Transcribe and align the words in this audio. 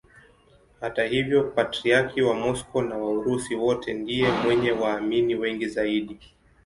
Hata 0.79 1.05
hivyo 1.05 1.43
Patriarki 1.43 2.21
wa 2.21 2.33
Moscow 2.33 2.81
na 2.81 2.97
wa 2.97 3.09
Urusi 3.11 3.55
wote 3.55 3.93
ndiye 3.93 4.31
mwenye 4.31 4.71
waamini 4.71 5.35
wengi 5.35 5.67
zaidi. 5.67 6.19